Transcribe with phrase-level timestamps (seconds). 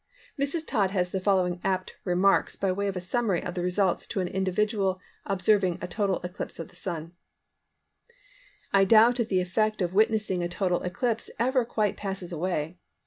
[0.39, 0.65] Mrs.
[0.65, 4.27] Todd has the following apt remarks by way of summary of the results to an
[4.27, 4.93] individual
[5.25, 10.49] of observing a total eclipse of the Sun:—"I doubt if the effect of witnessing a
[10.49, 12.77] total eclipse ever quite passes away.